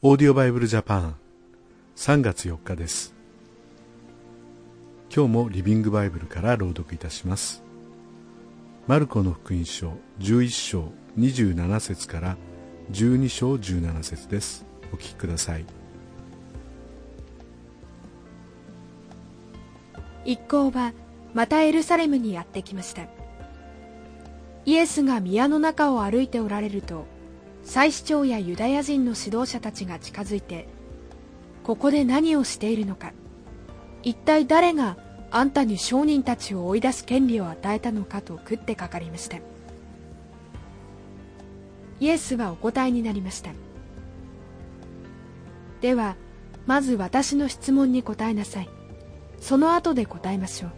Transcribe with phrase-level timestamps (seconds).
[0.00, 1.16] オーディオバイブルジャパン。
[1.96, 3.12] 3月4日です。
[5.12, 7.64] 今日もリビングバイブルから朗読いたします。
[8.86, 12.36] マルコの福音書11章27節から
[12.92, 14.64] 12章17節です。
[14.92, 15.64] お聞きください。
[20.24, 20.92] 一行は
[21.34, 23.02] またエルサレムにやってきました。
[24.64, 27.17] イエスが宮の中を歩いておられると
[27.68, 30.66] 祭司長やユダヤ人の指導者たちが近づいて
[31.62, 33.12] ここで何をしているのか。
[34.02, 34.96] 一体誰が
[35.30, 39.36] あんたに商人たちを追い出す権利を与えたのかと食ってかかりました。
[42.00, 43.50] イエスはお答えになりました。
[45.82, 46.16] では
[46.64, 48.70] まず私の質問に答えなさい。
[49.40, 50.70] その後で答えましょう。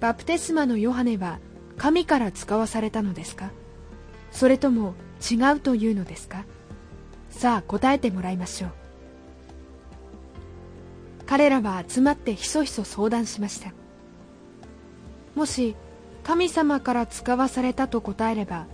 [0.00, 1.40] バプテスマのヨハネは
[1.76, 3.50] 神から使わされたのですか？
[4.32, 6.44] それとも違うというのですか？
[7.28, 8.70] さあ答えてもらいましょう。
[11.26, 13.72] 彼らは集まってひそひそ相談しました。
[15.34, 15.76] もし
[16.24, 18.66] 神様から使わされたと答えれば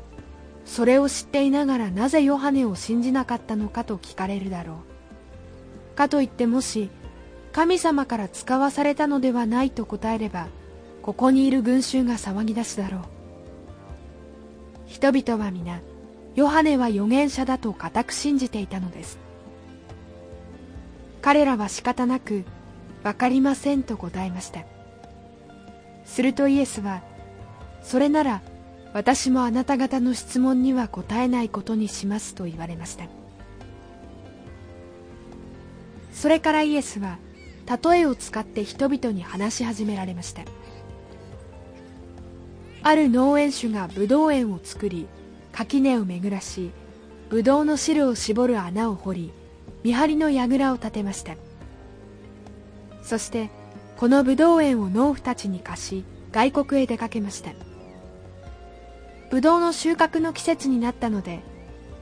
[0.64, 4.78] それを知っていながらなぜヨハネを信じなかったのかと聞かれるだろ
[5.92, 5.96] う。
[5.96, 6.90] かといってもし
[7.52, 10.48] 神様から使わされたのではないと答えれば
[11.02, 13.02] ここにいる群衆が騒ぎ出すだろう。
[14.86, 15.80] 人々は皆
[16.36, 19.18] ヨハネは預言者だと固く信じていたのです。
[21.22, 22.44] 彼らは仕方なく
[23.02, 24.60] 分かりませんと答えました。
[26.04, 27.02] するとイエスは
[27.82, 28.42] それなら
[28.92, 33.06] 私もあなた方の質問には答えないことにしますと言われました。
[36.12, 37.18] それからイエスは
[37.66, 40.42] 例えを使って人々に話し始められました。
[42.82, 45.08] ある農園主がブドウ園を作り
[45.56, 46.70] 垣根を巡らし
[47.30, 49.32] ブドウの汁を絞る穴を掘り
[49.84, 51.34] 見張りの櫓を建てました。
[53.02, 53.48] そして
[53.96, 57.52] このブドウ園を農夫たちに貸し外国へ出かけました。
[59.30, 61.40] ブドウの収穫の季節になったので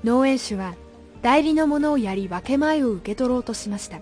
[0.03, 0.75] 農園主は
[1.23, 4.01] 代理のものをやり分け前を受け取ろうとしました。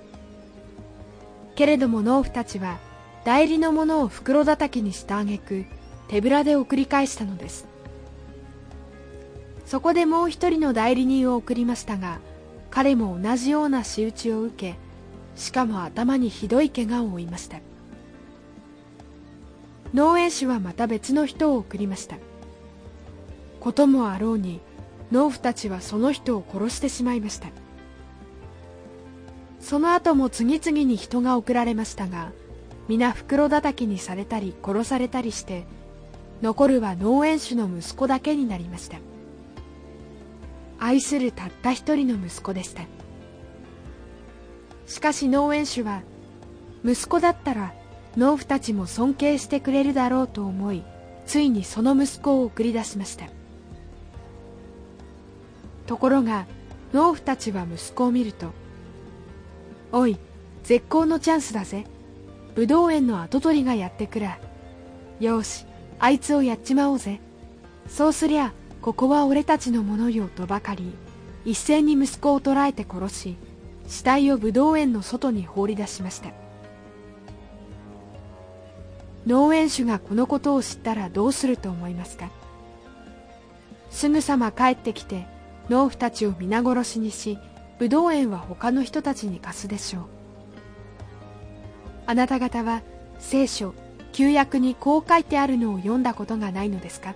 [1.57, 2.79] けれども農夫たちは
[3.27, 5.67] 代理のものを袋叩きにしたあげく
[6.09, 7.71] 手ぶらで送り返したのです。
[9.67, 12.19] そこでもう一人の代理人を送りましたが
[12.71, 14.77] 彼も同じような仕打ちを受け
[15.37, 17.61] しかも頭にひどい怪我を負いました。
[19.95, 22.17] 農園主はまた別の人を送りました。
[23.61, 24.61] こともあろうに
[25.11, 27.49] 農夫たちはその人を殺してしまいました。
[29.61, 32.33] その後も次々に人が送られましたが
[32.89, 35.65] 皆袋叩きにされたり殺されたりして
[36.43, 38.99] 残るは農園主の息子だけになりました。
[40.85, 42.83] 愛するたった一人の息子でした。
[44.87, 46.03] しかし農園主は
[46.85, 47.73] 息子だったら
[48.17, 50.83] 農夫たちも尊敬してくれるだろうと思い
[51.25, 53.27] ついにその息子を送り出しました。
[55.87, 56.47] ところが
[56.93, 58.51] 農夫たちは息子を見ると
[59.93, 60.19] 「おい
[60.65, 61.87] 絶好のチャンスだぜ。
[62.57, 64.39] ブドウ園の跡取りがやってくら
[65.21, 65.65] よし
[66.01, 67.21] あいつをやっちまおうぜ。
[67.87, 70.93] そうすりゃここは俺たちのものよとばかり。
[71.45, 73.37] 一斉に息子を捕らえて殺し
[73.89, 76.31] 死体を武道園の外に放り出しました。
[79.27, 82.31] 農園主がこのことを知ったらどうすると思いますか？
[83.91, 85.27] すぐさま帰ってきて
[85.69, 87.39] 農夫たちを皆殺しにし
[87.79, 90.03] 武道園は他の人たちに貸すでしょう。
[92.07, 92.83] あなた方は
[93.19, 93.75] 聖書
[94.13, 97.15] 旧約にこう書いてあるのを読んだことがないのですか？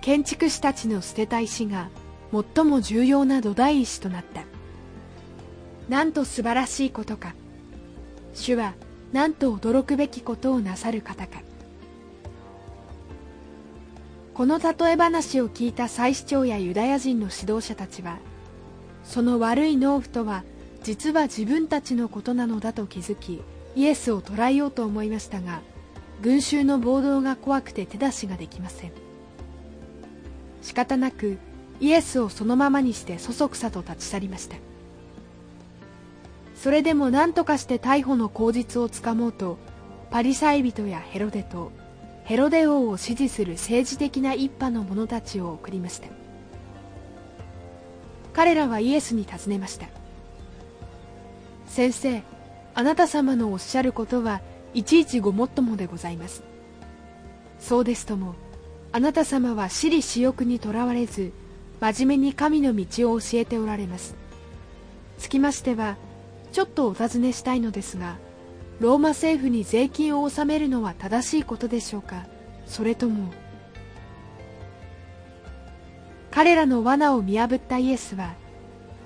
[0.00, 1.88] 建築士たちの捨てた石が
[2.32, 4.44] 最も重要な土台石となった。
[5.88, 7.34] なんと素晴らしいことか。
[8.32, 8.74] 主は
[9.12, 11.42] なんと驚くべきことをなさる方か。
[14.32, 18.16] この例え話を聞いた祭司長やユダヤ人の指導者たちは
[19.04, 20.44] その悪い農夫とは
[20.82, 23.42] 実は自分たちのことなのだと気づき
[23.76, 25.60] イエスを捕らえようと思いましたが
[26.22, 29.09] 群衆の暴動が怖くて手出しができません。
[30.62, 31.38] 仕方なく
[31.80, 34.56] イエスをそのままにしてそそくさと立ち去りました。
[36.54, 39.56] それでも何とかして逮捕の口実をつかもうと
[40.10, 41.72] パリサイ人やヘロデと
[42.24, 46.08] ヘロデ王を支持する政治的な一派の者たちを送りました。
[48.32, 49.86] 彼らはイエスに尋ねました。
[51.66, 52.22] 先生
[52.74, 54.40] あなた様のおっしゃることは
[54.74, 56.42] いちいちごもっともでございます。
[57.58, 58.34] そうですとも
[58.92, 61.32] あなた様は私利私欲にとらわれず
[61.80, 64.16] 真面目に神の道を教えておられます。
[65.18, 65.96] つきましては
[66.52, 68.16] ちょっとお尋ねしたいのですが
[68.80, 72.26] ローマ政府に税金を納めるのは正しいことでしょうか？
[72.66, 73.32] それとも
[76.30, 78.34] 彼らの罠を見破ったイエスは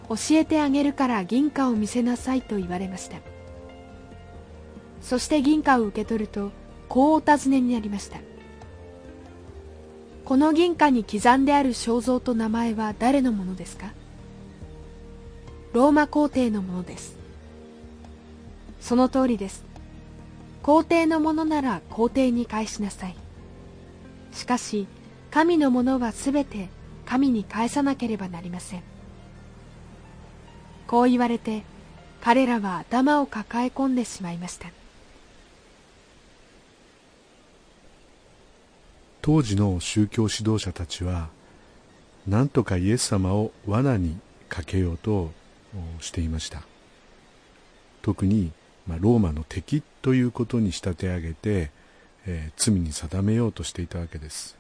[0.09, 3.19] 教えてあげるから銀貨を見せなさいと言われました。
[5.01, 6.53] そして銀貨を受け取ると
[6.89, 8.19] こうお尋ねになりました。
[10.25, 13.93] この銀貨に刻んである肖像と名前は誰のものですか？
[15.75, 17.17] ローマ皇帝のものです。
[18.81, 19.65] その通りです。
[20.63, 23.17] 皇帝のものなら皇帝に返しなさい。
[24.33, 24.87] しかし
[25.31, 26.71] 神のものはすべて
[27.05, 28.83] 神に返さなければなりません。
[30.87, 31.65] こう言われて
[32.23, 34.69] 彼らは頭を抱え込んでしまいました。
[39.27, 41.31] 当時の宗教指導者たちは
[42.27, 44.19] 何とかイエス様を罠に
[44.51, 45.31] かけようと
[45.99, 46.61] していました。
[48.03, 48.53] 特に、
[48.87, 51.71] まあ、ローマの敵ということに仕立て上げて、
[52.27, 54.59] えー、罪に定めようとしていたわけです。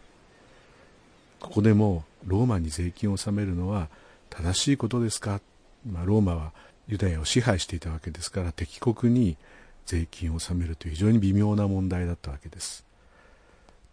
[1.40, 3.88] ここでもローマに税金を納めるのは
[4.30, 5.42] 正しいことですか、
[5.86, 6.52] まあ、ローマは
[6.88, 9.36] ユダヤを支配していたわけですから敵国に
[9.84, 12.93] 税金を納めるという非常に微妙な問題だったわけです。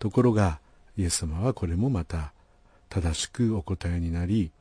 [0.01, 0.59] ところが
[0.97, 2.33] イエス様はこれもまた
[2.89, 4.51] 正しくお答えになり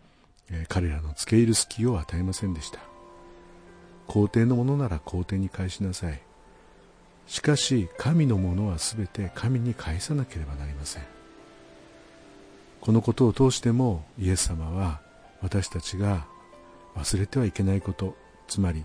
[0.68, 2.78] 彼らの付け入る隙を与えませんでした。
[4.06, 6.20] 皇帝のものなら皇帝に返しなさい。
[7.26, 11.02] しかし神のものは全て神に返さなければなりません。
[12.82, 15.00] このことを通してもイエス様は
[15.40, 16.26] 私たちが
[16.96, 18.14] 忘れてはいけないこと
[18.46, 18.84] つまり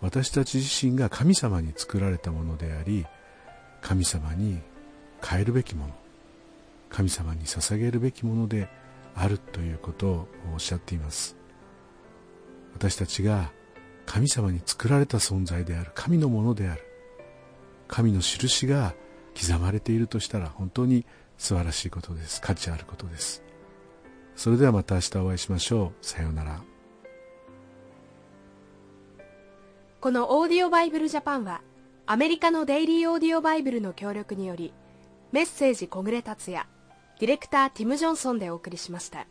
[0.00, 3.04] 私たち自身が神様に作られたものであり
[3.82, 4.60] 神様に
[5.24, 5.94] 変えるべきもの
[6.90, 8.68] 神様に捧げるべきもので
[9.14, 11.36] あるということをおっしゃっています。
[12.74, 13.50] 私たちが
[14.06, 16.82] 神様に作られた存在である神のものである
[17.88, 18.94] 神の印が
[19.38, 21.04] 刻まれているとしたら本当に
[21.38, 22.40] 素晴らしいことです。
[22.40, 23.42] 価値あることです。
[24.36, 26.06] それではまた明日お会いしましょう。
[26.06, 26.62] さようなら。
[30.00, 31.62] このオーディオバイブルジャパンは
[32.06, 34.72] アメリカのデイリーオーディオバイブルの協力により
[35.32, 36.66] メッセージ小暮達也
[37.18, 39.26] ディレクターティム・ジョンソンでお送りしました。